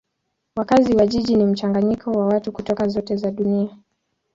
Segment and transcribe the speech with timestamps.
[0.55, 3.77] Wakazi wa jiji ni mchanganyiko wa watu kutoka zote za dunia.